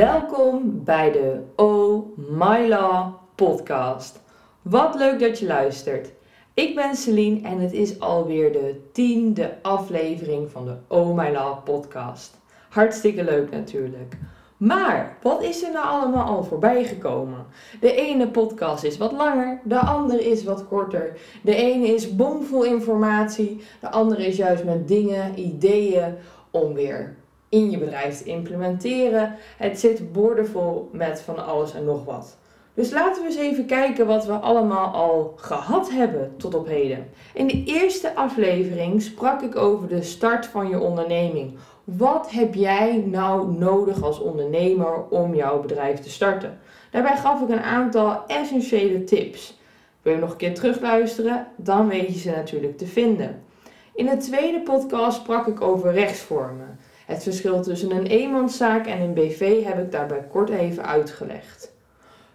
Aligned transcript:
Welkom 0.00 0.84
bij 0.84 1.12
de 1.12 1.40
Oh 1.56 2.16
My 2.16 2.68
Law 2.68 3.14
podcast. 3.34 4.20
Wat 4.62 4.94
leuk 4.94 5.20
dat 5.20 5.38
je 5.38 5.46
luistert. 5.46 6.12
Ik 6.54 6.74
ben 6.74 6.94
Celine 6.94 7.40
en 7.48 7.58
het 7.58 7.72
is 7.72 8.00
alweer 8.00 8.52
de 8.52 8.88
tiende 8.92 9.58
aflevering 9.62 10.50
van 10.50 10.64
de 10.64 10.76
Oh 10.88 11.16
My 11.16 11.30
Law 11.30 11.64
podcast. 11.64 12.38
Hartstikke 12.68 13.24
leuk 13.24 13.50
natuurlijk. 13.50 14.16
Maar 14.56 15.16
wat 15.22 15.42
is 15.42 15.62
er 15.62 15.72
nou 15.72 15.86
allemaal 15.86 16.26
al 16.26 16.44
voorbij 16.44 16.84
gekomen? 16.84 17.46
De 17.80 17.94
ene 17.94 18.28
podcast 18.28 18.84
is 18.84 18.96
wat 18.96 19.12
langer, 19.12 19.60
de 19.64 19.78
andere 19.78 20.30
is 20.30 20.44
wat 20.44 20.68
korter. 20.68 21.16
De 21.42 21.54
ene 21.54 21.86
is 21.86 22.16
bomvol 22.16 22.64
informatie, 22.64 23.60
de 23.80 23.90
andere 23.90 24.26
is 24.26 24.36
juist 24.36 24.64
met 24.64 24.88
dingen, 24.88 25.38
ideeën 25.38 26.14
om 26.50 26.74
weer 26.74 27.16
in 27.50 27.70
je 27.70 27.78
bedrijf 27.78 28.18
te 28.18 28.24
implementeren. 28.24 29.36
Het 29.56 29.80
zit 29.80 30.12
boordevol 30.12 30.88
met 30.92 31.20
van 31.20 31.46
alles 31.46 31.74
en 31.74 31.84
nog 31.84 32.04
wat. 32.04 32.38
Dus 32.74 32.90
laten 32.90 33.22
we 33.22 33.28
eens 33.28 33.38
even 33.38 33.66
kijken 33.66 34.06
wat 34.06 34.26
we 34.26 34.32
allemaal 34.32 34.86
al 34.86 35.32
gehad 35.36 35.90
hebben 35.90 36.34
tot 36.36 36.54
op 36.54 36.66
heden. 36.66 37.10
In 37.34 37.46
de 37.46 37.64
eerste 37.64 38.14
aflevering 38.14 39.02
sprak 39.02 39.42
ik 39.42 39.56
over 39.56 39.88
de 39.88 40.02
start 40.02 40.46
van 40.46 40.68
je 40.68 40.80
onderneming. 40.80 41.58
Wat 41.84 42.30
heb 42.30 42.54
jij 42.54 43.04
nou 43.06 43.52
nodig 43.52 44.02
als 44.02 44.20
ondernemer 44.20 45.08
om 45.08 45.34
jouw 45.34 45.60
bedrijf 45.60 46.00
te 46.00 46.10
starten? 46.10 46.58
Daarbij 46.90 47.16
gaf 47.16 47.42
ik 47.42 47.48
een 47.48 47.62
aantal 47.62 48.26
essentiële 48.26 49.04
tips. 49.04 49.58
Wil 50.02 50.12
je 50.12 50.18
nog 50.18 50.30
een 50.30 50.36
keer 50.36 50.54
terugluisteren? 50.54 51.46
Dan 51.56 51.88
weet 51.88 52.14
je 52.14 52.18
ze 52.18 52.30
natuurlijk 52.30 52.78
te 52.78 52.86
vinden. 52.86 53.42
In 53.94 54.06
de 54.06 54.16
tweede 54.16 54.60
podcast 54.60 55.16
sprak 55.16 55.46
ik 55.46 55.60
over 55.60 55.92
rechtsvormen. 55.92 56.78
Het 57.10 57.22
verschil 57.22 57.62
tussen 57.62 57.90
een 57.90 58.06
eenmanszaak 58.06 58.86
en 58.86 59.00
een 59.00 59.14
BV 59.14 59.64
heb 59.64 59.78
ik 59.78 59.92
daarbij 59.92 60.26
kort 60.30 60.48
even 60.48 60.86
uitgelegd. 60.86 61.72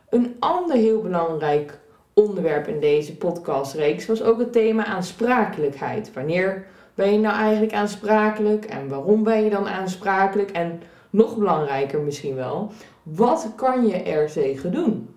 Een 0.10 0.36
ander 0.40 0.76
heel 0.76 1.02
belangrijk 1.02 1.80
onderwerp 2.14 2.68
in 2.68 2.80
deze 2.80 3.18
podcastreeks 3.18 4.06
was 4.06 4.24
ook 4.24 4.40
het 4.40 4.52
thema 4.52 4.86
aansprakelijkheid. 4.86 6.14
Wanneer 6.14 6.66
ben 6.94 7.12
je 7.12 7.20
nou 7.20 7.36
eigenlijk 7.36 7.74
aansprakelijk 7.74 8.66
en 8.66 8.90
waarom 8.90 9.24
ben 9.24 9.44
je 9.44 9.50
dan 9.50 9.68
aansprakelijk? 9.68 10.52
En 10.52 10.82
nog 11.10 11.38
belangrijker 11.38 12.02
misschien 12.02 12.36
wel, 12.36 12.72
wat 13.04 13.52
kan 13.56 13.88
je 13.88 13.96
er 13.96 14.32
tegen 14.32 14.72
doen? 14.72 15.16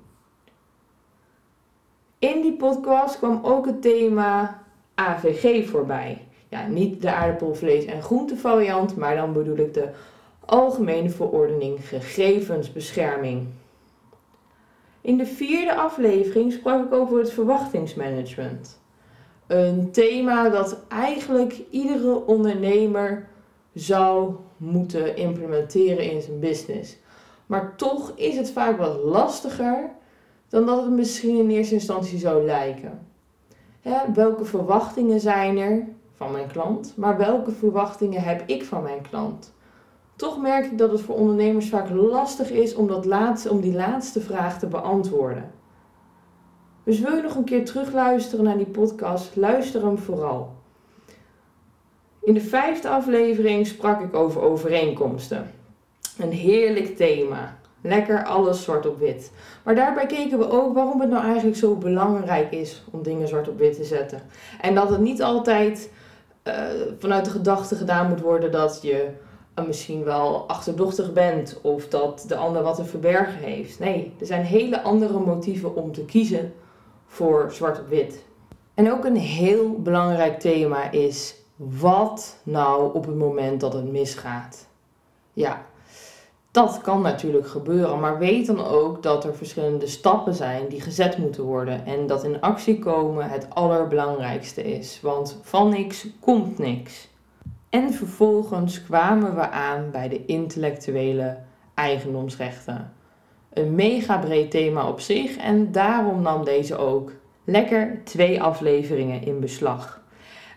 In 2.18 2.40
die 2.40 2.56
podcast 2.56 3.18
kwam 3.18 3.40
ook 3.42 3.66
het 3.66 3.82
thema 3.82 4.62
AVG 4.94 5.68
voorbij. 5.68 6.27
Ja, 6.48 6.66
niet 6.66 7.02
de 7.02 7.12
aardappel, 7.12 7.54
vlees 7.54 7.84
en 7.84 8.02
groentevariant, 8.02 8.96
maar 8.96 9.16
dan 9.16 9.32
bedoel 9.32 9.56
ik 9.56 9.74
de 9.74 9.88
Algemene 10.44 11.10
Verordening 11.10 11.88
Gegevensbescherming. 11.88 13.46
In 15.00 15.16
de 15.16 15.26
vierde 15.26 15.74
aflevering 15.74 16.52
sprak 16.52 16.84
ik 16.84 16.92
over 16.92 17.18
het 17.18 17.32
verwachtingsmanagement. 17.32 18.80
Een 19.46 19.90
thema 19.90 20.48
dat 20.48 20.80
eigenlijk 20.88 21.60
iedere 21.70 22.26
ondernemer 22.26 23.28
zou 23.74 24.34
moeten 24.56 25.16
implementeren 25.16 26.10
in 26.10 26.22
zijn 26.22 26.38
business. 26.38 26.96
Maar 27.46 27.76
toch 27.76 28.12
is 28.14 28.36
het 28.36 28.50
vaak 28.50 28.78
wat 28.78 29.04
lastiger 29.04 29.90
dan 30.48 30.66
dat 30.66 30.82
het 30.82 30.90
misschien 30.90 31.36
in 31.36 31.50
eerste 31.50 31.74
instantie 31.74 32.18
zou 32.18 32.44
lijken. 32.44 33.06
Hè, 33.80 34.12
welke 34.14 34.44
verwachtingen 34.44 35.20
zijn 35.20 35.58
er 35.58 35.86
van 36.18 36.32
mijn 36.32 36.48
klant, 36.48 36.92
maar 36.96 37.16
welke 37.16 37.50
verwachtingen 37.50 38.22
heb 38.22 38.42
ik 38.46 38.64
van 38.64 38.82
mijn 38.82 39.02
klant? 39.10 39.52
Toch 40.16 40.40
merk 40.40 40.64
ik 40.64 40.78
dat 40.78 40.90
het 40.90 41.00
voor 41.00 41.14
ondernemers 41.14 41.68
vaak 41.68 41.90
lastig 41.90 42.50
is 42.50 42.74
om, 42.74 42.86
dat 42.86 43.04
laatste, 43.04 43.50
om 43.50 43.60
die 43.60 43.74
laatste 43.74 44.20
vraag 44.20 44.58
te 44.58 44.66
beantwoorden. 44.66 45.50
Dus 46.84 47.00
wil 47.00 47.16
je 47.16 47.22
nog 47.22 47.34
een 47.34 47.44
keer 47.44 47.64
terugluisteren 47.64 48.44
naar 48.44 48.56
die 48.56 48.66
podcast, 48.66 49.36
luister 49.36 49.84
hem 49.84 49.98
vooral. 49.98 50.56
In 52.22 52.34
de 52.34 52.40
vijfde 52.40 52.88
aflevering 52.88 53.66
sprak 53.66 54.00
ik 54.00 54.14
over 54.14 54.40
overeenkomsten. 54.40 55.50
Een 56.18 56.32
heerlijk 56.32 56.96
thema. 56.96 57.58
Lekker 57.80 58.24
alles 58.24 58.62
zwart 58.62 58.86
op 58.86 58.98
wit. 58.98 59.32
Maar 59.64 59.74
daarbij 59.74 60.06
keken 60.06 60.38
we 60.38 60.50
ook 60.50 60.74
waarom 60.74 61.00
het 61.00 61.10
nou 61.10 61.24
eigenlijk 61.24 61.56
zo 61.56 61.74
belangrijk 61.74 62.52
is 62.52 62.84
om 62.90 63.02
dingen 63.02 63.28
zwart 63.28 63.48
op 63.48 63.58
wit 63.58 63.76
te 63.76 63.84
zetten. 63.84 64.22
En 64.60 64.74
dat 64.74 64.90
het 64.90 65.00
niet 65.00 65.22
altijd 65.22 65.90
vanuit 66.98 67.24
de 67.24 67.30
gedachte 67.30 67.76
gedaan 67.76 68.08
moet 68.08 68.20
worden 68.20 68.52
dat 68.52 68.78
je 68.82 69.08
uh, 69.58 69.66
misschien 69.66 70.04
wel 70.04 70.48
achterdochtig 70.48 71.12
bent 71.12 71.58
of 71.62 71.88
dat 71.88 72.24
de 72.28 72.36
ander 72.36 72.62
wat 72.62 72.76
te 72.76 72.84
verbergen 72.84 73.38
heeft. 73.38 73.78
Nee, 73.78 74.14
er 74.20 74.26
zijn 74.26 74.44
hele 74.44 74.82
andere 74.82 75.18
motieven 75.18 75.74
om 75.74 75.92
te 75.92 76.04
kiezen 76.04 76.52
voor 77.06 77.52
zwart 77.52 77.80
op 77.80 77.88
wit. 77.88 78.24
En 78.74 78.92
ook 78.92 79.04
een 79.04 79.16
heel 79.16 79.72
belangrijk 79.82 80.40
thema 80.40 80.90
is 80.90 81.34
wat 81.56 82.36
nou 82.42 82.94
op 82.94 83.06
het 83.06 83.16
moment 83.16 83.60
dat 83.60 83.72
het 83.72 83.90
misgaat. 83.90 84.66
Ja, 85.32 85.66
dat 86.58 86.80
kan 86.80 87.02
natuurlijk 87.02 87.48
gebeuren, 87.48 88.00
maar 88.00 88.18
weet 88.18 88.46
dan 88.46 88.64
ook 88.64 89.02
dat 89.02 89.24
er 89.24 89.34
verschillende 89.34 89.86
stappen 89.86 90.34
zijn 90.34 90.68
die 90.68 90.80
gezet 90.80 91.18
moeten 91.18 91.42
worden 91.42 91.86
en 91.86 92.06
dat 92.06 92.24
in 92.24 92.40
actie 92.40 92.78
komen 92.78 93.30
het 93.30 93.46
allerbelangrijkste 93.50 94.62
is, 94.62 95.00
want 95.02 95.38
van 95.42 95.68
niks 95.68 96.06
komt 96.20 96.58
niks. 96.58 97.08
En 97.68 97.92
vervolgens 97.92 98.84
kwamen 98.84 99.34
we 99.34 99.50
aan 99.50 99.90
bij 99.90 100.08
de 100.08 100.24
intellectuele 100.26 101.36
eigendomsrechten. 101.74 102.92
Een 103.52 103.74
mega 103.74 104.18
breed 104.18 104.50
thema 104.50 104.88
op 104.88 105.00
zich 105.00 105.36
en 105.36 105.72
daarom 105.72 106.22
nam 106.22 106.44
deze 106.44 106.76
ook 106.76 107.12
lekker 107.44 108.00
twee 108.04 108.42
afleveringen 108.42 109.22
in 109.22 109.40
beslag. 109.40 110.02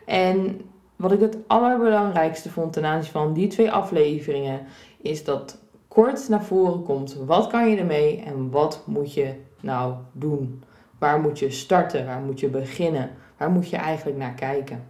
En 0.05 0.61
wat 0.95 1.11
ik 1.11 1.19
het 1.19 1.37
allerbelangrijkste 1.47 2.49
vond 2.49 2.73
ten 2.73 2.85
aanzien 2.85 3.11
van 3.11 3.33
die 3.33 3.47
twee 3.47 3.71
afleveringen 3.71 4.61
is 5.01 5.23
dat 5.23 5.60
kort 5.93 6.29
naar 6.29 6.43
voren 6.43 6.83
komt 6.83 7.15
wat 7.25 7.47
kan 7.47 7.69
je 7.69 7.77
ermee 7.77 8.21
en 8.21 8.49
wat 8.49 8.83
moet 8.85 9.13
je 9.13 9.33
nou 9.59 9.93
doen. 10.11 10.63
Waar 10.97 11.19
moet 11.19 11.39
je 11.39 11.49
starten? 11.49 12.05
Waar 12.05 12.21
moet 12.21 12.39
je 12.39 12.47
beginnen? 12.47 13.09
Waar 13.37 13.49
moet 13.49 13.69
je 13.69 13.77
eigenlijk 13.77 14.17
naar 14.17 14.33
kijken? 14.33 14.83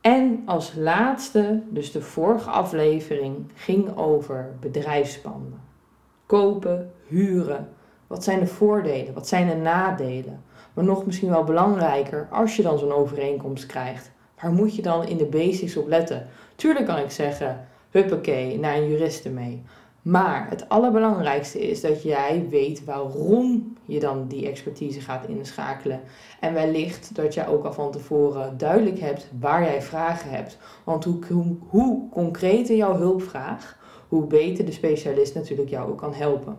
En 0.00 0.42
als 0.46 0.74
laatste, 0.76 1.62
dus 1.68 1.92
de 1.92 2.00
vorige 2.00 2.50
aflevering, 2.50 3.50
ging 3.54 3.96
over 3.96 4.56
bedrijfspanden. 4.60 5.60
Kopen, 6.26 6.92
huren. 7.06 7.68
Wat 8.06 8.24
zijn 8.24 8.40
de 8.40 8.46
voordelen? 8.46 9.14
Wat 9.14 9.28
zijn 9.28 9.48
de 9.48 9.56
nadelen? 9.56 10.42
Maar 10.74 10.84
nog 10.84 11.06
misschien 11.06 11.30
wel 11.30 11.44
belangrijker, 11.44 12.28
als 12.30 12.56
je 12.56 12.62
dan 12.62 12.78
zo'n 12.78 12.92
overeenkomst 12.92 13.66
krijgt, 13.66 14.10
waar 14.40 14.52
moet 14.52 14.76
je 14.76 14.82
dan 14.82 15.06
in 15.06 15.16
de 15.16 15.26
basics 15.26 15.76
op 15.76 15.88
letten? 15.88 16.26
Tuurlijk 16.56 16.86
kan 16.86 16.98
ik 16.98 17.10
zeggen, 17.10 17.66
huppakee, 17.94 18.58
naar 18.58 18.76
een 18.76 18.88
juriste 18.88 19.30
mee. 19.30 19.62
Maar 20.02 20.46
het 20.48 20.68
allerbelangrijkste 20.68 21.68
is 21.68 21.80
dat 21.80 22.02
jij 22.02 22.46
weet 22.50 22.84
waarom 22.84 23.76
je 23.84 24.00
dan 24.00 24.28
die 24.28 24.48
expertise 24.48 25.00
gaat 25.00 25.26
inschakelen. 25.28 26.00
En 26.40 26.54
wellicht 26.54 27.14
dat 27.14 27.34
jij 27.34 27.48
ook 27.48 27.64
al 27.64 27.72
van 27.72 27.90
tevoren 27.90 28.58
duidelijk 28.58 29.00
hebt 29.00 29.30
waar 29.40 29.62
jij 29.62 29.82
vragen 29.82 30.30
hebt. 30.30 30.58
Want 30.84 31.04
hoe, 31.04 31.56
hoe, 31.68 32.08
concreter 32.10 32.76
jouw 32.76 32.96
hulpvraag, 32.96 33.78
hoe 34.08 34.26
beter 34.26 34.64
de 34.64 34.72
specialist 34.72 35.34
natuurlijk 35.34 35.70
jou 35.70 35.90
ook 35.90 35.98
kan 35.98 36.14
helpen. 36.14 36.56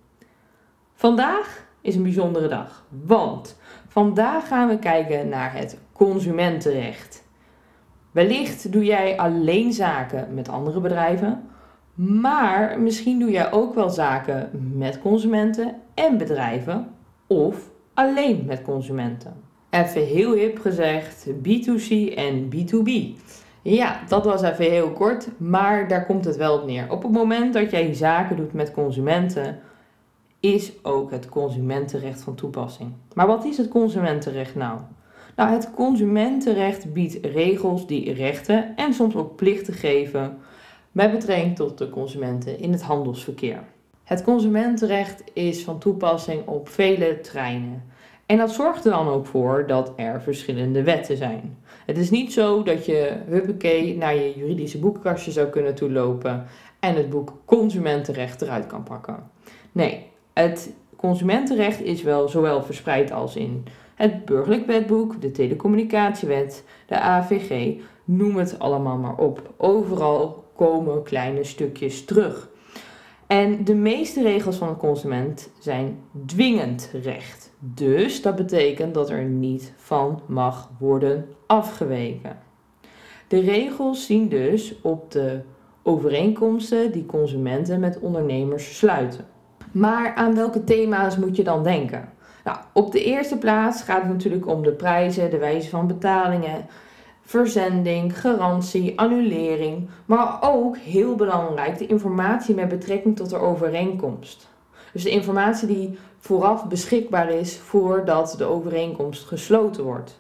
Vandaag 0.94 1.66
is 1.82 1.96
een 1.96 2.04
bijzondere 2.04 2.48
dag, 2.48 2.86
want 3.06 3.60
vandaag 3.88 4.48
gaan 4.48 4.68
we 4.68 4.80
kijken 4.80 5.30
naar 5.30 5.54
het 5.54 5.78
consumentenrecht. 5.94 7.24
Wellicht 8.12 8.72
doe 8.72 8.84
jij 8.84 9.18
alleen 9.18 9.74
zaken 9.74 10.34
met 10.34 10.50
andere 10.50 10.80
bedrijven, 10.80 11.50
maar 12.10 12.80
misschien 12.80 13.20
doe 13.20 13.32
jij 13.32 13.52
ook 13.52 13.74
wel 13.74 13.90
zaken 13.90 14.50
met 14.74 15.00
consumenten 15.00 15.76
en 15.94 16.18
bedrijven 16.18 16.88
of 17.28 17.70
alleen 17.94 18.44
met 18.46 18.62
consumenten. 18.62 19.34
Even 19.70 20.06
heel 20.06 20.34
hip 20.34 20.60
gezegd, 20.60 21.28
B2C 21.30 22.14
en 22.16 22.50
B2B. 22.56 23.20
Ja, 23.62 24.00
dat 24.08 24.26
was 24.26 24.42
even 24.42 24.72
heel 24.72 24.92
kort, 24.92 25.28
maar 25.38 25.88
daar 25.88 26.06
komt 26.06 26.26
het 26.26 26.38
wel 26.38 26.58
op 26.58 26.66
neer. 26.66 26.92
Op 26.92 27.04
het 27.04 27.12
moment 27.12 27.54
dat 27.54 27.72
jij 27.72 27.94
zaken 27.94 28.36
doet 28.36 28.54
met 28.54 28.72
consumenten, 28.72 29.60
is 30.40 30.72
ook 30.84 31.12
het 31.12 31.30
consumentenrecht 31.30 32.22
van 32.22 32.36
toepassing. 32.36 32.94
Maar 33.14 33.28
wat 33.28 33.46
is 33.46 33.58
het 33.58 33.68
consumentenrecht 33.68 34.56
nou? 34.56 34.80
Nou, 35.36 35.50
het 35.50 35.72
consumentenrecht 35.76 36.94
biedt 36.94 37.26
regels 37.26 37.88
die 37.88 38.14
rechten 38.14 38.76
en 38.76 38.94
soms 38.94 39.16
ook 39.16 39.36
plichten 39.36 39.74
geven 39.74 40.38
met 40.92 41.12
betrekking 41.12 41.56
tot 41.56 41.78
de 41.78 41.90
consumenten 41.90 42.60
in 42.60 42.72
het 42.72 42.82
handelsverkeer. 42.82 43.64
Het 44.04 44.24
consumentenrecht 44.24 45.24
is 45.34 45.64
van 45.64 45.80
toepassing 45.80 46.48
op 46.48 46.70
vele 46.70 47.20
treinen. 47.20 47.84
En 48.26 48.38
dat 48.38 48.52
zorgt 48.52 48.86
er 48.86 48.92
dan 48.92 49.08
ook 49.08 49.26
voor 49.26 49.68
dat 49.68 49.94
er 49.96 50.22
verschillende 50.22 50.84
wetten 50.84 51.18
zijn. 51.18 51.58
Het 51.86 51.98
is 51.98 52.10
niet 52.10 52.34
zo 52.34 52.64
dat 52.64 52.86
je 52.86 53.18
huppakee 53.28 53.98
naar 53.98 54.16
je 54.16 54.34
juridische 54.36 54.80
boekenkastje 54.80 55.32
zou 55.32 55.48
kunnen 55.48 55.76
toelopen 55.76 56.46
en 56.80 56.96
het 56.96 57.10
boek 57.10 57.34
Consumentenrecht 57.46 58.42
eruit 58.42 58.68
kan 58.68 58.84
pakken. 58.84 59.30
Nee, 59.72 60.06
het 60.34 60.74
consumentenrecht 60.96 61.82
is 61.82 62.02
wel 62.02 62.28
zowel 62.28 62.64
verspreid 62.64 63.12
als 63.12 63.36
in 63.36 63.66
het 63.96 64.26
burgerlijk 64.26 64.66
wetboek, 64.66 65.22
de 65.22 65.32
telecommunicatiewet, 65.32 66.64
de 66.86 67.00
AVG, 67.00 67.76
noem 68.04 68.36
het 68.36 68.60
allemaal 68.60 68.98
maar 68.98 69.18
op. 69.18 69.54
Overal 69.58 70.44
komen 70.56 71.04
kleine 71.04 71.44
stukjes 71.44 72.06
terug. 72.06 72.50
En 73.28 73.64
de 73.64 73.76
meeste 73.76 74.22
regels 74.22 74.58
van 74.58 74.68
de 74.68 74.78
consument 74.78 75.50
zijn 75.60 76.00
dwingend 76.26 76.92
recht. 77.04 77.52
Dus 77.60 78.22
dat 78.22 78.36
betekent 78.36 78.94
dat 78.94 79.10
er 79.10 79.24
niet 79.24 79.74
van 79.78 80.22
mag 80.28 80.70
worden 80.80 81.28
afgeweken. 81.48 82.38
De 83.28 83.40
regels 83.40 84.06
zien 84.06 84.30
dus 84.30 84.82
op 84.82 85.12
de 85.12 85.42
overeenkomsten 85.84 86.92
die 86.92 87.06
consumenten 87.06 87.80
met 87.80 88.00
ondernemers 88.00 88.78
sluiten. 88.78 89.26
Maar 89.72 90.16
aan 90.16 90.36
welke 90.36 90.64
thema's 90.64 91.18
moet 91.18 91.36
je 91.36 91.44
dan 91.44 91.64
denken? 91.64 92.10
Nou, 92.44 92.58
op 92.74 92.92
de 92.92 93.04
eerste 93.04 93.38
plaats 93.38 93.84
gaat 93.84 94.02
het 94.02 94.12
natuurlijk 94.12 94.48
om 94.48 94.64
de 94.64 94.72
prijzen, 94.72 95.30
de 95.30 95.38
wijze 95.38 95.70
van 95.70 95.88
betalingen, 95.88 96.66
verzending, 97.26 98.20
garantie, 98.20 99.00
annulering, 99.00 99.90
maar 100.06 100.38
ook 100.42 100.78
heel 100.78 101.16
belangrijk 101.16 101.78
de 101.78 101.88
informatie 101.88 102.56
met 102.56 102.68
betrekking 102.68 103.16
tot 103.16 103.30
de 103.30 103.38
overeenkomst. 103.38 104.50
Dus 104.94 105.04
de 105.04 105.10
informatie 105.10 105.68
die 105.68 105.98
vooraf 106.18 106.68
beschikbaar 106.68 107.30
is 107.30 107.58
voordat 107.58 108.36
de 108.38 108.46
overeenkomst 108.46 109.26
gesloten 109.26 109.84
wordt. 109.84 110.20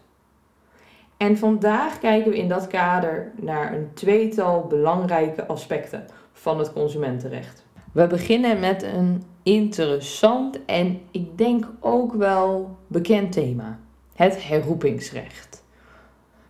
En 1.18 1.38
vandaag 1.38 2.00
kijken 2.00 2.32
we 2.32 2.38
in 2.38 2.50
dat 2.50 2.68
kader 2.68 3.32
naar 3.36 3.74
een 3.74 3.90
tweetal 3.94 4.66
belangrijke 4.68 5.46
aspecten 5.46 6.06
van 6.34 6.60
het 6.60 6.74
consumentenrecht. 6.74 7.66
We 7.92 8.08
beginnen 8.08 8.60
met 8.60 8.84
een 8.84 9.24
interessant 9.44 10.66
en 10.66 11.02
ik 11.12 11.38
denk 11.38 11.66
ook 11.80 12.14
wel 12.14 12.78
bekend 12.88 13.32
thema: 13.32 13.80
het 14.16 14.48
herroepingsrecht. 14.48 15.61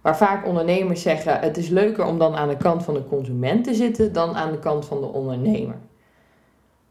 Waar 0.02 0.18
vaak 0.18 0.46
ondernemers 0.46 1.02
zeggen: 1.02 1.40
het 1.40 1.58
is 1.58 1.70
leuker 1.70 2.06
om 2.06 2.20
dan 2.20 2.36
aan 2.36 2.50
de 2.50 2.58
kant 2.58 2.84
van 2.84 2.94
de 2.94 3.08
consument 3.08 3.64
te 3.64 3.74
zitten 3.74 4.14
dan 4.14 4.36
aan 4.36 4.52
de 4.52 4.60
kant 4.60 4.86
van 4.86 5.02
de 5.02 5.08
ondernemer. 5.08 5.76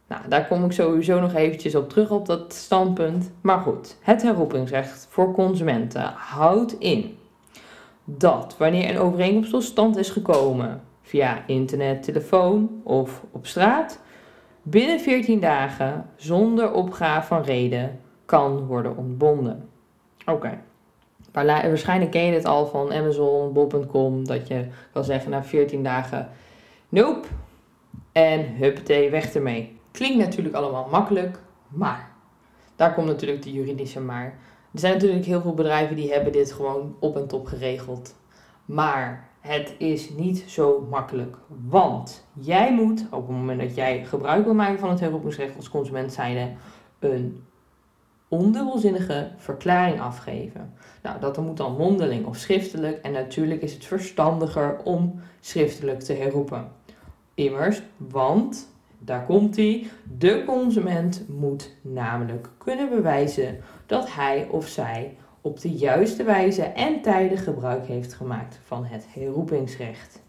Nou, 0.07 0.23
daar 0.29 0.47
kom 0.47 0.65
ik 0.65 0.73
sowieso 0.73 1.21
nog 1.21 1.35
eventjes 1.35 1.75
op 1.75 1.89
terug 1.89 2.11
op 2.11 2.27
dat 2.27 2.53
standpunt. 2.53 3.33
Maar 3.41 3.59
goed, 3.59 3.97
het 4.01 4.23
herroepingsrecht 4.23 5.07
voor 5.11 5.33
consumenten 5.33 6.13
houdt 6.17 6.79
in 6.79 7.19
dat 8.05 8.55
wanneer 8.59 8.91
een 8.91 8.99
overeenkomst 8.99 9.51
tot 9.51 9.63
stand 9.63 9.97
is 9.97 10.11
gekomen 10.11 10.83
via 11.03 11.47
internet, 11.47 12.03
telefoon 12.03 12.81
of 12.85 13.25
op 13.31 13.47
straat, 13.47 14.01
binnen 14.63 15.01
14 15.01 15.41
dagen 15.41 16.07
zonder 16.17 16.73
opgave 16.73 17.27
van 17.27 17.43
reden 17.43 18.01
kan 18.25 18.67
worden 18.67 18.97
ontbonden. 18.97 19.69
Oké. 20.27 20.59
Waarschijnlijk 21.33 22.11
ken 22.11 22.25
je 22.25 22.33
dit 22.33 22.45
al 22.45 22.67
van 22.67 22.93
Amazon, 22.93 23.53
Bob.com, 23.53 24.27
dat 24.27 24.49
je 24.49 24.67
kan 24.93 25.05
zeggen 25.05 25.31
na 25.31 25.45
14 25.45 25.83
dagen 25.83 26.29
nope 26.89 27.29
en 28.13 28.57
huppatee, 28.57 29.11
weg 29.11 29.35
ermee. 29.35 29.79
Klinkt 29.91 30.19
natuurlijk 30.19 30.55
allemaal 30.55 30.89
makkelijk, 30.91 31.39
maar 31.69 32.11
daar 32.77 32.95
komt 32.95 33.07
natuurlijk 33.07 33.43
de 33.43 33.53
juridische 33.53 34.01
maar. 34.01 34.39
Er 34.73 34.79
zijn 34.79 34.93
natuurlijk 34.93 35.25
heel 35.25 35.41
veel 35.41 35.55
bedrijven 35.55 35.97
die 35.97 36.13
hebben 36.13 36.33
dit 36.33 36.53
gewoon 36.53 36.97
op 36.99 37.17
en 37.17 37.27
top 37.27 37.47
geregeld. 37.47 38.15
Maar 38.65 39.29
het 39.41 39.75
is 39.79 40.11
niet 40.11 40.45
zo 40.47 40.87
makkelijk. 40.91 41.37
Want 41.69 42.27
jij 42.33 42.75
moet, 42.75 43.07
op 43.11 43.27
het 43.27 43.37
moment 43.37 43.61
dat 43.61 43.75
jij 43.75 44.05
gebruik 44.05 44.45
wil 44.45 44.55
maken 44.55 44.79
van 44.79 44.91
het 44.91 45.01
herroepingsrecht 45.01 45.57
als 45.57 45.69
consument 45.69 46.13
zijnde, 46.13 46.53
een 46.99 47.45
ondubbelzinnige 48.31 49.29
verklaring 49.37 50.01
afgeven. 50.01 50.73
Nou, 51.03 51.21
dat 51.21 51.39
moet 51.39 51.57
dan 51.57 51.77
mondeling 51.77 52.27
of 52.27 52.37
schriftelijk. 52.37 53.03
En 53.03 53.13
natuurlijk 53.13 53.63
is 53.63 53.73
het 53.73 53.85
verstandiger 53.85 54.81
om 54.85 55.21
schriftelijk 55.41 56.01
te 56.01 56.13
herroepen. 56.13 56.69
Immers, 57.35 57.83
want, 57.97 58.69
daar 58.99 59.25
komt 59.25 59.57
hij, 59.57 59.87
de 60.19 60.43
consument 60.47 61.25
moet 61.29 61.75
namelijk 61.81 62.49
kunnen 62.59 62.89
bewijzen 62.89 63.61
dat 63.87 64.15
hij 64.15 64.49
of 64.51 64.67
zij 64.67 65.17
op 65.41 65.61
de 65.61 65.71
juiste 65.71 66.23
wijze 66.23 66.63
en 66.63 67.01
tijden 67.03 67.39
gebruik 67.39 67.87
heeft 67.87 68.15
gemaakt 68.15 68.59
van 68.65 68.85
het 68.85 69.07
herroepingsrecht. 69.09 70.23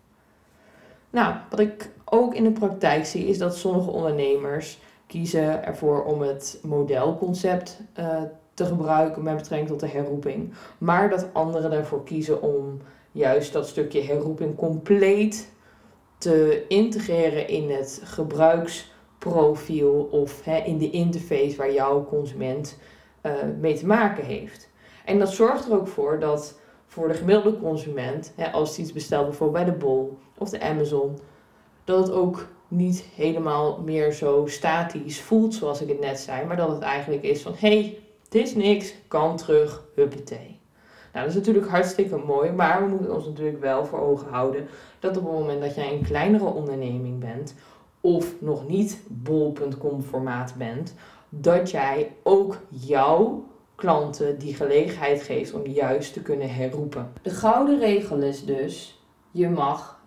Nou, 1.09 1.36
wat 1.50 1.59
ik 1.59 1.89
ook 2.06 2.36
in 2.36 2.44
de 2.44 2.51
praktijk 2.51 3.06
zie 3.06 3.27
is 3.27 3.38
dat 3.38 3.57
sommige 3.57 3.89
ondernemers 3.89 4.80
kiezen 5.12 5.66
ervoor 5.66 6.04
om 6.04 6.22
het 6.22 6.60
modelconcept 6.63 7.80
uh, 8.00 8.22
te 8.54 8.66
gebruiken 8.66 9.24
met 9.24 9.36
betrekking 9.36 9.69
tot 9.69 9.80
de 9.80 9.88
herroeping, 9.88 10.54
maar 10.78 11.10
dat 11.10 11.28
anderen 11.34 11.72
ervoor 11.72 12.04
kiezen 12.04 12.42
om 12.42 12.78
juist 13.12 13.54
dat 13.54 13.68
stukje 13.68 14.02
herroeping 14.02 14.56
compleet 14.56 15.52
te 16.18 16.66
integreren 16.68 17.48
in 17.48 17.72
het 17.72 18.02
gebruiksprofiel 18.04 20.08
of 20.12 20.44
hè, 20.44 20.58
in 20.58 20.78
de 20.78 20.90
interface 20.90 21.58
waar 21.58 21.74
jouw 21.74 22.06
consument 22.06 22.78
uh, 23.24 23.31
mee 23.60 23.75
te 23.75 23.86
maken 23.86 24.25
heeft. 24.25 24.69
En 25.06 25.19
dat 25.19 25.30
zorgt 25.30 25.66
er 25.66 25.74
ook 25.74 25.88
voor 25.88 26.19
dat 26.19 26.60
voor 26.86 27.08
de 27.08 27.13
gemiddelde 27.13 27.60
consument, 27.60 28.34
hè, 28.36 28.51
als 28.51 28.75
hij 28.75 28.84
iets 28.84 28.94
bestelt 28.94 29.25
bijvoorbeeld 29.25 29.65
bij 29.65 29.74
de 29.74 29.80
Bol 29.80 30.18
of 30.38 30.50
de 30.50 30.62
Amazon, 30.62 31.20
dat 31.84 32.08
het 32.08 32.15
ook 32.15 32.48
niet 32.72 33.06
helemaal 33.16 33.82
meer 33.86 34.12
zo 34.12 34.46
statisch 34.48 35.22
voelt 35.22 35.54
zoals 35.54 35.82
ik 35.82 35.88
het 35.88 36.00
net 36.00 36.20
zei, 36.20 36.46
maar 36.46 36.58
dat 36.58 36.70
het 36.70 36.82
eigenlijk 36.82 37.24
is 37.24 37.42
van 37.42 37.54
hé, 37.58 37.80
hey, 37.80 37.98
het 38.24 38.36
is 38.36 38.56
niks, 38.56 38.94
kan 39.08 39.38
terug, 39.38 39.84
huppatee. 39.96 40.60
Nou, 41.13 41.25
dat 41.25 41.36
is 41.36 41.40
natuurlijk 41.40 41.68
hartstikke 41.68 42.18
mooi, 42.18 42.51
maar 42.51 42.84
we 42.84 42.90
moeten 42.90 43.13
ons 43.13 43.25
natuurlijk 43.25 43.60
wel 43.60 43.86
voor 43.86 44.00
ogen 44.00 44.28
houden 44.28 44.68
dat 45.00 45.18
op 45.18 45.24
het 45.24 45.34
moment 45.34 45.62
dat 45.62 45.75
jij 45.75 45.94
een 45.94 46.04
kleinere 46.04 46.46
onderneming 46.46 47.20
bent 47.20 47.56
of 48.01 48.36
nog 48.40 48.68
niet 48.68 49.01
bol.com 49.08 50.01
formaat 50.01 50.54
bent, 50.58 50.96
dat 51.30 51.72
jij 51.72 52.12
ook 52.24 52.58
jouw 52.70 53.44
klanten 53.75 54.40
die 54.40 54.56
gelegenheid 54.56 55.22
geeft 55.22 55.54
om 55.54 55.68
juist 55.68 56.13
te 56.13 56.22
kunnen 56.22 56.54
herroepen. 56.54 57.12
De 57.22 57.30
gouden 57.30 57.80
regel 57.80 58.18
is 58.18 58.46
dus, 58.46 59.04
je 59.32 59.50
mag 59.50 60.01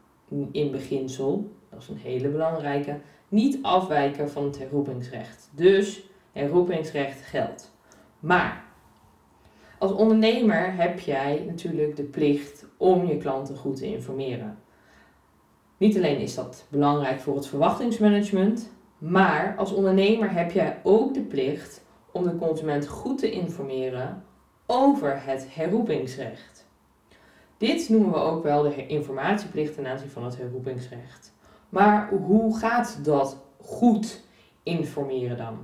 in 0.52 0.70
beginsel, 0.70 1.50
is 1.84 1.90
een 1.90 2.10
hele 2.10 2.28
belangrijke, 2.28 2.98
niet 3.28 3.58
afwijken 3.62 4.30
van 4.30 4.44
het 4.44 4.58
herroepingsrecht. 4.58 5.50
Dus 5.52 6.08
herroepingsrecht 6.32 7.20
geldt. 7.20 7.72
Maar 8.20 8.64
als 9.78 9.92
ondernemer 9.92 10.76
heb 10.76 10.98
jij 10.98 11.44
natuurlijk 11.46 11.96
de 11.96 12.02
plicht 12.02 12.66
om 12.76 13.06
je 13.06 13.16
klanten 13.16 13.56
goed 13.56 13.76
te 13.76 13.86
informeren. 13.86 14.58
Niet 15.76 15.96
alleen 15.96 16.18
is 16.18 16.34
dat 16.34 16.66
belangrijk 16.68 17.20
voor 17.20 17.36
het 17.36 17.46
verwachtingsmanagement, 17.46 18.70
maar 18.98 19.54
als 19.56 19.72
ondernemer 19.72 20.32
heb 20.32 20.50
jij 20.50 20.80
ook 20.82 21.14
de 21.14 21.22
plicht 21.22 21.84
om 22.12 22.22
de 22.22 22.36
consument 22.36 22.88
goed 22.88 23.18
te 23.18 23.30
informeren 23.30 24.24
over 24.66 25.24
het 25.24 25.46
herroepingsrecht. 25.54 26.66
Dit 27.56 27.88
noemen 27.88 28.10
we 28.10 28.16
ook 28.16 28.42
wel 28.42 28.62
de 28.62 28.86
informatieplicht 28.86 29.74
ten 29.74 29.86
aanzien 29.86 30.10
van 30.10 30.24
het 30.24 30.36
herroepingsrecht. 30.36 31.33
Maar 31.74 32.08
hoe 32.26 32.58
gaat 32.58 32.98
dat 33.02 33.36
goed 33.60 34.20
informeren 34.62 35.36
dan? 35.36 35.58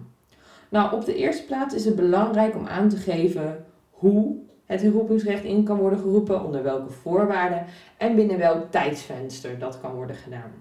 Nou, 0.68 0.94
op 0.94 1.04
de 1.04 1.14
eerste 1.14 1.44
plaats 1.44 1.74
is 1.74 1.84
het 1.84 1.96
belangrijk 1.96 2.54
om 2.54 2.66
aan 2.66 2.88
te 2.88 2.96
geven 2.96 3.64
hoe 3.90 4.36
het 4.64 4.82
herroepingsrecht 4.82 5.44
in 5.44 5.64
kan 5.64 5.78
worden 5.78 5.98
geroepen, 5.98 6.44
onder 6.44 6.62
welke 6.62 6.90
voorwaarden 6.90 7.64
en 7.96 8.14
binnen 8.14 8.38
welk 8.38 8.70
tijdsvenster 8.70 9.58
dat 9.58 9.80
kan 9.80 9.94
worden 9.94 10.16
gedaan. 10.16 10.52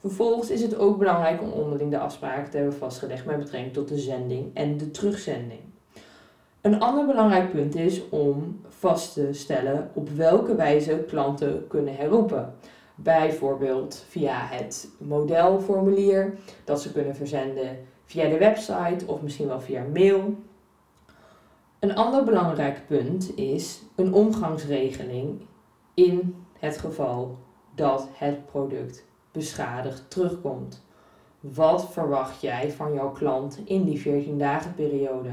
Vervolgens 0.00 0.50
is 0.50 0.62
het 0.62 0.78
ook 0.78 0.98
belangrijk 0.98 1.42
om 1.42 1.50
onderling 1.50 1.90
de 1.90 1.98
afspraken 1.98 2.50
te 2.50 2.56
hebben 2.56 2.76
vastgelegd 2.76 3.24
met 3.24 3.38
betrekking 3.38 3.72
tot 3.72 3.88
de 3.88 3.98
zending 3.98 4.54
en 4.54 4.76
de 4.76 4.90
terugzending. 4.90 5.60
Een 6.60 6.80
ander 6.80 7.06
belangrijk 7.06 7.52
punt 7.52 7.74
is 7.74 8.08
om 8.08 8.60
vast 8.68 9.12
te 9.12 9.28
stellen 9.32 9.90
op 9.92 10.08
welke 10.08 10.54
wijze 10.54 11.04
klanten 11.08 11.66
kunnen 11.68 11.96
herroepen. 11.96 12.54
Bijvoorbeeld 12.94 14.04
via 14.08 14.46
het 14.46 14.88
modelformulier, 14.98 16.38
dat 16.64 16.82
ze 16.82 16.92
kunnen 16.92 17.16
verzenden 17.16 17.78
via 18.04 18.28
de 18.28 18.38
website 18.38 19.06
of 19.06 19.22
misschien 19.22 19.46
wel 19.46 19.60
via 19.60 19.84
mail. 19.92 20.34
Een 21.78 21.94
ander 21.94 22.24
belangrijk 22.24 22.86
punt 22.86 23.36
is 23.36 23.82
een 23.94 24.12
omgangsregeling 24.12 25.40
in 25.94 26.44
het 26.58 26.78
geval 26.78 27.38
dat 27.74 28.08
het 28.12 28.46
product 28.46 29.04
beschadigd 29.32 30.10
terugkomt. 30.10 30.84
Wat 31.40 31.92
verwacht 31.92 32.40
jij 32.40 32.70
van 32.70 32.92
jouw 32.92 33.10
klant 33.10 33.58
in 33.64 33.84
die 33.84 34.00
14 34.00 34.38
dagen 34.38 34.74
periode? 34.74 35.30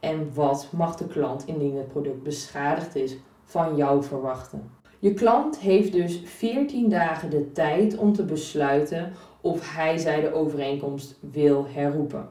En 0.00 0.34
wat 0.34 0.68
mag 0.72 0.96
de 0.96 1.06
klant 1.06 1.46
indien 1.46 1.76
het 1.76 1.88
product 1.88 2.22
beschadigd 2.22 2.94
is 2.94 3.16
van 3.44 3.76
jou 3.76 4.02
verwachten? 4.02 4.75
Je 4.98 5.14
klant 5.14 5.58
heeft 5.58 5.92
dus 5.92 6.20
14 6.24 6.88
dagen 6.88 7.30
de 7.30 7.52
tijd 7.52 7.96
om 7.96 8.12
te 8.12 8.24
besluiten 8.24 9.12
of 9.40 9.74
hij 9.74 9.98
zij 9.98 10.20
de 10.20 10.32
overeenkomst 10.32 11.18
wil 11.20 11.66
herroepen. 11.68 12.28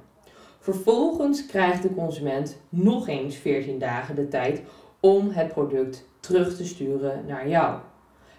Vervolgens 0.60 1.46
krijgt 1.46 1.82
de 1.82 1.94
consument 1.94 2.62
nog 2.70 3.08
eens 3.08 3.36
14 3.36 3.80
dagen 3.80 4.16
de 4.16 4.28
tijd 4.28 4.62
om 5.00 5.30
het 5.30 5.48
product 5.48 6.10
terug 6.20 6.56
te 6.56 6.66
sturen 6.66 7.24
naar 7.28 7.50
jou. 7.50 7.80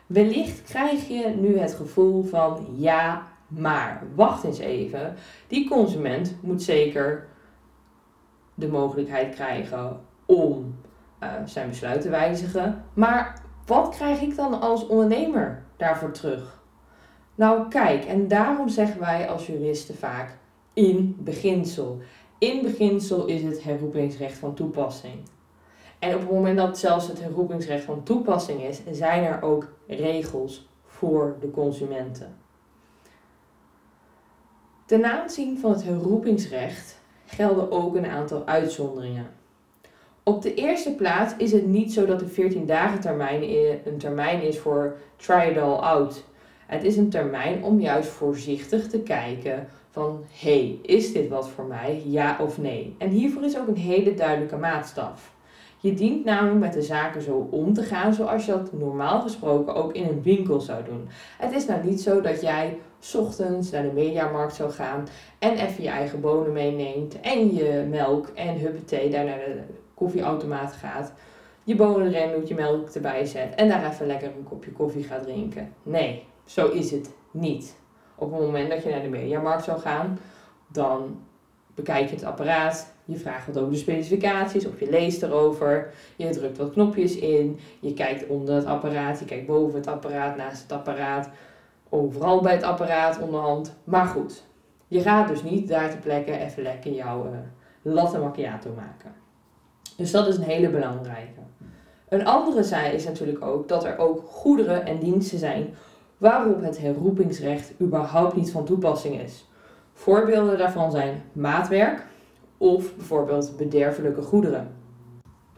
Wellicht 0.07 0.63
krijg 0.63 1.09
je 1.09 1.29
nu 1.29 1.59
het 1.59 1.75
gevoel 1.75 2.23
van 2.23 2.67
ja, 2.77 3.27
maar 3.49 4.03
wacht 4.15 4.45
eens 4.45 4.59
even. 4.59 5.15
Die 5.47 5.69
consument 5.69 6.37
moet 6.41 6.63
zeker 6.63 7.27
de 8.55 8.69
mogelijkheid 8.69 9.35
krijgen 9.35 10.01
om 10.27 10.75
uh, 11.23 11.29
zijn 11.45 11.69
besluit 11.69 12.01
te 12.01 12.09
wijzigen. 12.09 12.85
Maar 12.95 13.43
wat 13.67 13.89
krijg 13.89 14.21
ik 14.21 14.37
dan 14.37 14.61
als 14.61 14.87
ondernemer 14.87 15.65
daarvoor 15.77 16.11
terug? 16.11 16.63
Nou, 17.35 17.69
kijk, 17.69 18.05
en 18.05 18.29
daarom 18.29 18.69
zeggen 18.69 19.01
wij 19.01 19.29
als 19.29 19.47
juristen 19.47 19.97
vaak 19.97 20.39
in 20.73 21.17
beginsel. 21.19 21.99
In 22.39 22.63
beginsel 22.63 23.27
is 23.27 23.43
het 23.43 23.63
herroepingsrecht 23.63 24.39
van 24.39 24.55
toepassing. 24.55 25.15
En 25.99 26.15
op 26.15 26.21
het 26.21 26.31
moment 26.31 26.57
dat 26.57 26.79
zelfs 26.79 27.09
het 27.09 27.21
herroepingsrecht 27.21 27.85
van 27.85 28.03
toepassing 28.03 28.63
is, 28.63 28.81
zijn 28.91 29.25
er 29.25 29.43
ook 29.43 29.73
regels 29.87 30.69
voor 30.85 31.37
de 31.41 31.51
consumenten. 31.51 32.37
Ten 34.87 35.05
aanzien 35.05 35.59
van 35.59 35.71
het 35.71 35.85
herroepingsrecht 35.85 37.01
gelden 37.27 37.71
ook 37.71 37.97
een 37.97 38.07
aantal 38.07 38.47
uitzonderingen. 38.47 39.31
Op 40.29 40.43
de 40.43 40.55
eerste 40.55 40.95
plaats 40.95 41.35
is 41.37 41.53
het 41.53 41.67
niet 41.67 41.93
zo 41.93 42.07
dat 42.07 42.19
de 42.19 42.27
14 42.27 42.67
dagen 42.67 43.01
termijn 43.01 43.43
een 43.85 43.99
termijn 43.99 44.43
is 44.43 44.59
voor 44.59 44.97
try 45.17 45.51
it 45.51 45.59
all 45.59 45.75
out. 45.75 46.25
Het 46.67 46.85
is 46.85 46.97
een 46.97 47.11
termijn 47.11 47.63
om 47.63 47.81
juist 47.81 48.09
voorzichtig 48.09 48.89
te 48.89 49.01
kijken 49.01 49.69
van 49.91 50.25
hey, 50.31 50.79
is 50.83 51.13
dit 51.13 51.29
wat 51.29 51.49
voor 51.49 51.65
mij? 51.65 52.03
Ja 52.05 52.37
of 52.41 52.59
nee? 52.59 52.95
En 52.99 53.09
hiervoor 53.09 53.43
is 53.45 53.59
ook 53.59 53.69
een 53.69 53.77
hele 53.77 54.15
duidelijke 54.15 54.57
maatstaf. 54.57 55.35
Je 55.87 55.95
dient 55.95 56.25
namelijk 56.25 56.61
met 56.61 56.73
de 56.73 56.83
zaken 56.83 57.23
zo 57.23 57.49
om 57.51 57.73
te 57.73 57.83
gaan 57.83 58.15
zoals 58.15 58.47
je 58.47 58.53
dat 58.53 58.73
normaal 58.73 59.21
gesproken 59.21 59.75
ook 59.75 59.93
in 59.93 60.09
een 60.09 60.23
winkel 60.23 60.61
zou 60.61 60.85
doen. 60.85 61.09
Het 61.39 61.53
is 61.53 61.67
nou 61.67 61.85
niet 61.85 62.01
zo 62.01 62.21
dat 62.21 62.41
jij 62.41 62.79
ochtends 63.17 63.71
naar 63.71 63.83
de 63.83 63.93
mediamarkt 63.93 64.55
zou 64.55 64.71
gaan 64.71 65.09
en 65.39 65.53
even 65.53 65.83
je 65.83 65.89
eigen 65.89 66.21
bonen 66.21 66.53
meeneemt 66.53 67.21
en 67.21 67.55
je 67.55 67.87
melk 67.91 68.29
en 68.35 68.59
huppatee 68.59 69.11
daar 69.11 69.25
naar 69.25 69.39
de 69.39 69.61
koffieautomaat 69.95 70.73
gaat. 70.73 71.13
Je 71.65 71.77
bonen 71.77 72.15
erin 72.15 72.33
doet, 72.33 72.49
je 72.49 72.55
melk 72.55 72.89
erbij 72.89 73.25
zet 73.25 73.55
en 73.55 73.69
daar 73.69 73.91
even 73.91 74.07
lekker 74.07 74.29
een 74.29 74.49
kopje 74.49 74.73
koffie 74.73 75.05
gaat 75.05 75.23
drinken. 75.23 75.73
Nee, 75.83 76.25
zo 76.45 76.69
is 76.69 76.91
het 76.91 77.11
niet. 77.31 77.77
Op 78.15 78.33
het 78.33 78.41
moment 78.41 78.71
dat 78.71 78.83
je 78.83 78.91
naar 78.91 79.03
de 79.03 79.09
mediamarkt 79.09 79.65
zou 79.65 79.81
gaan, 79.81 80.19
dan 80.69 81.17
bekijk 81.77 82.09
je 82.09 82.15
het 82.15 82.25
apparaat, 82.25 82.93
je 83.05 83.17
vraagt 83.17 83.47
wat 83.47 83.59
over 83.59 83.73
de 83.73 83.79
specificaties 83.79 84.67
of 84.67 84.81
je 84.81 84.91
leest 84.91 85.23
erover, 85.23 85.93
je 86.17 86.31
drukt 86.31 86.59
wat 86.59 86.73
knopjes 86.73 87.17
in, 87.17 87.59
je 87.81 87.95
kijkt 87.95 88.27
onder 88.27 88.55
het 88.55 88.65
apparaat, 88.65 89.19
je 89.19 89.25
kijkt 89.25 89.47
boven 89.47 89.79
het 89.79 89.87
apparaat, 89.87 90.37
naast 90.37 90.63
het 90.63 90.73
apparaat, 90.73 91.29
overal 91.89 92.41
bij 92.41 92.53
het 92.53 92.63
apparaat 92.63 93.21
onderhand. 93.21 93.77
Maar 93.85 94.07
goed, 94.07 94.45
je 94.89 95.01
gaat 95.01 95.29
dus 95.29 95.43
niet 95.43 95.69
daar 95.69 95.91
te 95.91 95.97
plekken 95.97 96.41
even 96.41 96.63
lekker 96.63 96.93
jouw 96.93 97.25
uh, 97.25 97.39
latte 97.83 98.19
macchiato 98.19 98.71
maken. 98.77 99.15
Dus 99.97 100.11
dat 100.11 100.27
is 100.27 100.37
een 100.37 100.43
hele 100.43 100.69
belangrijke. 100.69 101.41
Een 102.09 102.27
andere 102.27 102.63
zij 102.63 102.95
is 102.95 103.05
natuurlijk 103.05 103.45
ook 103.45 103.69
dat 103.69 103.85
er 103.85 103.99
ook 103.99 104.23
goederen 104.27 104.87
en 104.87 104.99
diensten 104.99 105.39
zijn 105.39 105.75
waarop 106.17 106.63
het 106.63 106.79
herroepingsrecht 106.79 107.73
überhaupt 107.81 108.37
niet 108.37 108.51
van 108.51 108.65
toepassing 108.65 109.21
is. 109.21 109.49
Voorbeelden 109.99 110.59
daarvan 110.59 110.91
zijn 110.91 111.23
maatwerk 111.33 112.07
of 112.59 112.97
bijvoorbeeld 112.97 113.57
bederfelijke 113.57 114.23
goederen. 114.23 114.75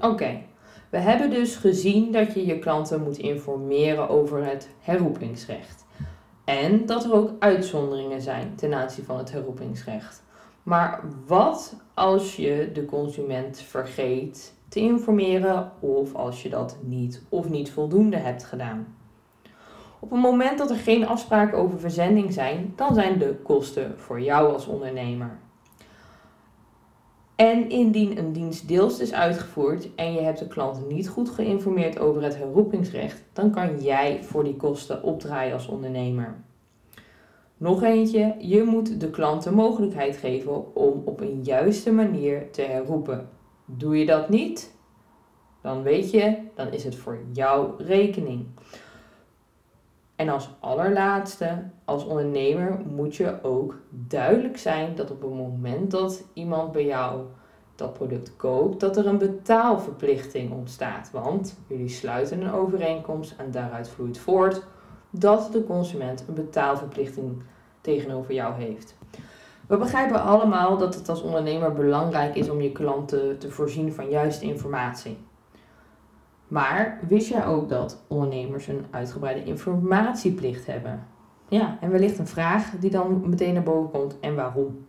Oké, 0.00 0.42
we 0.90 0.98
hebben 0.98 1.30
dus 1.30 1.56
gezien 1.56 2.12
dat 2.12 2.34
je 2.34 2.46
je 2.46 2.58
klanten 2.58 3.02
moet 3.02 3.18
informeren 3.18 4.08
over 4.08 4.44
het 4.44 4.68
herroepingsrecht. 4.80 5.86
En 6.44 6.86
dat 6.86 7.04
er 7.04 7.14
ook 7.14 7.30
uitzonderingen 7.38 8.20
zijn 8.20 8.54
ten 8.54 8.74
aanzien 8.74 9.04
van 9.04 9.18
het 9.18 9.32
herroepingsrecht. 9.32 10.22
Maar 10.62 11.00
wat 11.26 11.76
als 11.94 12.36
je 12.36 12.70
de 12.72 12.84
consument 12.84 13.58
vergeet 13.60 14.54
te 14.68 14.80
informeren 14.80 15.72
of 15.80 16.14
als 16.14 16.42
je 16.42 16.48
dat 16.48 16.76
niet 16.80 17.22
of 17.28 17.48
niet 17.48 17.70
voldoende 17.70 18.16
hebt 18.16 18.44
gedaan? 18.44 18.97
Op 20.00 20.10
het 20.10 20.20
moment 20.20 20.58
dat 20.58 20.70
er 20.70 20.76
geen 20.76 21.06
afspraken 21.06 21.58
over 21.58 21.80
verzending 21.80 22.32
zijn, 22.32 22.72
dan 22.76 22.94
zijn 22.94 23.18
de 23.18 23.34
kosten 23.42 23.94
voor 23.96 24.20
jou 24.20 24.52
als 24.52 24.66
ondernemer. 24.66 25.38
En 27.36 27.70
indien 27.70 28.18
een 28.18 28.32
dienst 28.32 28.68
deels 28.68 28.98
is 28.98 29.12
uitgevoerd 29.12 29.94
en 29.94 30.12
je 30.12 30.20
hebt 30.20 30.38
de 30.38 30.46
klant 30.46 30.88
niet 30.88 31.08
goed 31.08 31.30
geïnformeerd 31.30 31.98
over 31.98 32.22
het 32.22 32.36
herroepingsrecht, 32.36 33.22
dan 33.32 33.50
kan 33.50 33.80
jij 33.80 34.22
voor 34.22 34.44
die 34.44 34.56
kosten 34.56 35.02
opdraaien 35.02 35.52
als 35.52 35.68
ondernemer. 35.68 36.36
Nog 37.56 37.82
eentje, 37.82 38.34
je 38.38 38.62
moet 38.62 39.00
de 39.00 39.10
klant 39.10 39.42
de 39.42 39.50
mogelijkheid 39.50 40.16
geven 40.16 40.76
om 40.76 41.02
op 41.04 41.20
een 41.20 41.40
juiste 41.42 41.92
manier 41.92 42.50
te 42.50 42.62
herroepen. 42.62 43.28
Doe 43.64 43.98
je 43.98 44.06
dat 44.06 44.28
niet, 44.28 44.74
dan 45.62 45.82
weet 45.82 46.10
je, 46.10 46.36
dan 46.54 46.72
is 46.72 46.84
het 46.84 46.96
voor 46.96 47.18
jouw 47.32 47.74
rekening. 47.78 48.46
En 50.18 50.28
als 50.28 50.50
allerlaatste, 50.60 51.62
als 51.84 52.04
ondernemer 52.04 52.80
moet 52.86 53.16
je 53.16 53.42
ook 53.42 53.80
duidelijk 53.90 54.58
zijn 54.58 54.94
dat 54.94 55.10
op 55.10 55.22
het 55.22 55.30
moment 55.30 55.90
dat 55.90 56.24
iemand 56.32 56.72
bij 56.72 56.84
jou 56.84 57.20
dat 57.74 57.92
product 57.92 58.36
koopt, 58.36 58.80
dat 58.80 58.96
er 58.96 59.06
een 59.06 59.18
betaalverplichting 59.18 60.52
ontstaat. 60.52 61.10
Want 61.12 61.58
jullie 61.66 61.88
sluiten 61.88 62.40
een 62.40 62.52
overeenkomst 62.52 63.34
en 63.36 63.50
daaruit 63.50 63.88
vloeit 63.88 64.18
voort 64.18 64.62
dat 65.10 65.52
de 65.52 65.64
consument 65.64 66.24
een 66.28 66.34
betaalverplichting 66.34 67.42
tegenover 67.80 68.34
jou 68.34 68.54
heeft. 68.54 68.96
We 69.66 69.76
begrijpen 69.76 70.22
allemaal 70.22 70.76
dat 70.76 70.94
het 70.94 71.08
als 71.08 71.22
ondernemer 71.22 71.72
belangrijk 71.72 72.34
is 72.34 72.50
om 72.50 72.60
je 72.60 72.72
klanten 72.72 73.38
te 73.38 73.50
voorzien 73.50 73.92
van 73.92 74.08
juiste 74.10 74.44
informatie. 74.44 75.27
Maar 76.48 76.98
wist 77.08 77.28
jij 77.28 77.46
ook 77.46 77.68
dat 77.68 78.04
ondernemers 78.06 78.66
een 78.66 78.86
uitgebreide 78.90 79.44
informatieplicht 79.44 80.66
hebben? 80.66 81.06
Ja, 81.48 81.78
en 81.80 81.90
wellicht 81.90 82.18
een 82.18 82.26
vraag 82.26 82.70
die 82.70 82.90
dan 82.90 83.28
meteen 83.28 83.54
naar 83.54 83.62
boven 83.62 83.90
komt 83.90 84.20
en 84.20 84.34
waarom. 84.34 84.86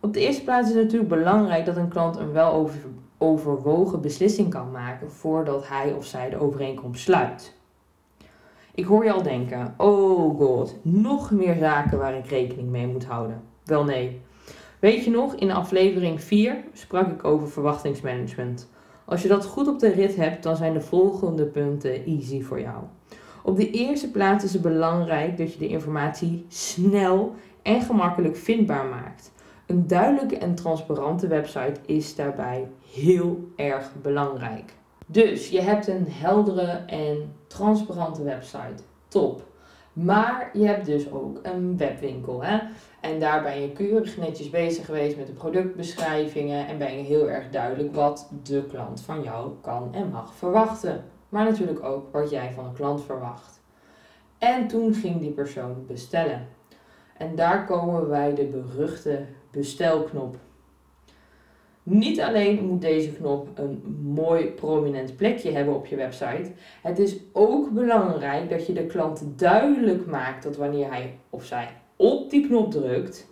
Op 0.00 0.12
de 0.12 0.20
eerste 0.20 0.44
plaats 0.44 0.68
is 0.68 0.74
het 0.74 0.84
natuurlijk 0.84 1.10
belangrijk 1.10 1.64
dat 1.64 1.76
een 1.76 1.88
klant 1.88 2.16
een 2.16 2.32
wel 2.32 2.70
overwogen 3.18 4.00
beslissing 4.00 4.50
kan 4.50 4.70
maken 4.70 5.10
voordat 5.10 5.68
hij 5.68 5.92
of 5.92 6.04
zij 6.04 6.30
de 6.30 6.40
overeenkomst 6.40 7.02
sluit. 7.02 7.54
Ik 8.74 8.84
hoor 8.84 9.04
je 9.04 9.12
al 9.12 9.22
denken: 9.22 9.74
oh 9.76 10.38
god, 10.38 10.78
nog 10.82 11.30
meer 11.30 11.54
zaken 11.54 11.98
waar 11.98 12.14
ik 12.14 12.26
rekening 12.26 12.70
mee 12.70 12.86
moet 12.86 13.04
houden. 13.04 13.42
Wel 13.64 13.84
nee. 13.84 14.20
Weet 14.78 15.04
je 15.04 15.10
nog, 15.10 15.34
in 15.34 15.52
aflevering 15.52 16.20
4 16.20 16.64
sprak 16.72 17.10
ik 17.10 17.24
over 17.24 17.48
verwachtingsmanagement. 17.48 18.70
Als 19.04 19.22
je 19.22 19.28
dat 19.28 19.44
goed 19.44 19.68
op 19.68 19.78
de 19.78 19.88
rit 19.88 20.16
hebt, 20.16 20.42
dan 20.42 20.56
zijn 20.56 20.72
de 20.72 20.80
volgende 20.80 21.44
punten 21.44 22.04
easy 22.04 22.42
voor 22.42 22.60
jou. 22.60 22.82
Op 23.42 23.56
de 23.56 23.70
eerste 23.70 24.10
plaats 24.10 24.44
is 24.44 24.52
het 24.52 24.62
belangrijk 24.62 25.36
dat 25.36 25.52
je 25.52 25.58
de 25.58 25.68
informatie 25.68 26.44
snel 26.48 27.34
en 27.62 27.82
gemakkelijk 27.82 28.36
vindbaar 28.36 28.86
maakt. 28.86 29.32
Een 29.66 29.86
duidelijke 29.86 30.38
en 30.38 30.54
transparante 30.54 31.26
website 31.26 31.80
is 31.86 32.14
daarbij 32.14 32.68
heel 32.92 33.48
erg 33.56 33.90
belangrijk. 34.02 34.74
Dus 35.06 35.48
je 35.48 35.60
hebt 35.60 35.86
een 35.86 36.06
heldere 36.08 36.70
en 36.86 37.32
transparante 37.46 38.22
website. 38.22 38.82
Top. 39.08 39.42
Maar 39.92 40.50
je 40.52 40.66
hebt 40.66 40.86
dus 40.86 41.12
ook 41.12 41.38
een 41.42 41.76
webwinkel. 41.76 42.42
Hè? 42.42 42.58
En 43.02 43.20
daar 43.20 43.42
ben 43.42 43.60
je 43.60 43.72
keurig 43.72 44.16
netjes 44.16 44.50
bezig 44.50 44.84
geweest 44.84 45.16
met 45.16 45.26
de 45.26 45.32
productbeschrijvingen. 45.32 46.66
En 46.66 46.78
ben 46.78 46.96
je 46.96 47.02
heel 47.02 47.30
erg 47.30 47.50
duidelijk 47.50 47.94
wat 47.94 48.30
de 48.42 48.66
klant 48.66 49.00
van 49.00 49.22
jou 49.22 49.52
kan 49.60 49.94
en 49.94 50.10
mag 50.10 50.34
verwachten. 50.34 51.04
Maar 51.28 51.44
natuurlijk 51.44 51.84
ook 51.84 52.12
wat 52.12 52.30
jij 52.30 52.52
van 52.52 52.64
een 52.64 52.72
klant 52.72 53.04
verwacht. 53.04 53.60
En 54.38 54.68
toen 54.68 54.94
ging 54.94 55.20
die 55.20 55.30
persoon 55.30 55.86
bestellen. 55.86 56.48
En 57.16 57.34
daar 57.34 57.66
komen 57.66 58.08
wij 58.08 58.34
de 58.34 58.44
beruchte 58.44 59.24
bestelknop. 59.50 60.36
Niet 61.82 62.20
alleen 62.20 62.66
moet 62.66 62.80
deze 62.80 63.12
knop 63.12 63.48
een 63.54 63.98
mooi 64.02 64.46
prominent 64.46 65.16
plekje 65.16 65.50
hebben 65.50 65.74
op 65.74 65.86
je 65.86 65.96
website, 65.96 66.52
het 66.82 66.98
is 66.98 67.16
ook 67.32 67.70
belangrijk 67.70 68.50
dat 68.50 68.66
je 68.66 68.72
de 68.72 68.86
klant 68.86 69.22
duidelijk 69.36 70.06
maakt 70.06 70.42
dat 70.42 70.56
wanneer 70.56 70.90
hij 70.90 71.18
of 71.30 71.44
zij 71.44 71.81
op 72.02 72.30
die 72.30 72.46
knop 72.46 72.70
drukt, 72.70 73.26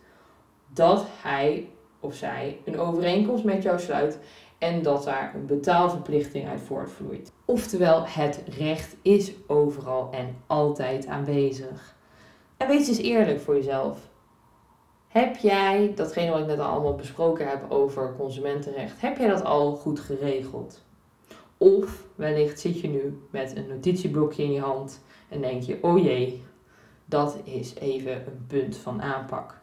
dat 0.72 1.06
hij 1.22 1.68
of 2.00 2.14
zij 2.14 2.60
een 2.64 2.78
overeenkomst 2.78 3.44
met 3.44 3.62
jou 3.62 3.80
sluit 3.80 4.18
en 4.58 4.82
dat 4.82 5.04
daar 5.04 5.34
een 5.34 5.46
betaalverplichting 5.46 6.48
uit 6.48 6.60
voortvloeit. 6.60 7.32
Oftewel, 7.44 8.04
het 8.06 8.42
recht 8.58 8.96
is 9.02 9.32
overal 9.46 10.08
en 10.12 10.36
altijd 10.46 11.06
aanwezig. 11.06 11.96
En 12.56 12.68
wees 12.68 12.88
eens 12.88 12.98
eerlijk 12.98 13.40
voor 13.40 13.54
jezelf. 13.54 13.98
Heb 15.08 15.36
jij, 15.36 15.92
datgene 15.94 16.30
wat 16.30 16.40
ik 16.40 16.46
net 16.46 16.58
al 16.58 16.70
allemaal 16.70 16.94
besproken 16.94 17.48
heb 17.48 17.70
over 17.70 18.14
consumentenrecht, 18.16 19.00
heb 19.00 19.18
jij 19.18 19.28
dat 19.28 19.44
al 19.44 19.76
goed 19.76 20.00
geregeld? 20.00 20.84
Of 21.58 22.04
wellicht 22.14 22.60
zit 22.60 22.80
je 22.80 22.88
nu 22.88 23.20
met 23.30 23.56
een 23.56 23.68
notitieblokje 23.68 24.42
in 24.42 24.52
je 24.52 24.60
hand 24.60 25.02
en 25.28 25.40
denk 25.40 25.62
je, 25.62 25.78
oh 25.82 26.02
jee, 26.02 26.42
dat 27.10 27.38
is 27.44 27.74
even 27.74 28.12
een 28.12 28.44
punt 28.46 28.76
van 28.76 29.02
aanpak. 29.02 29.60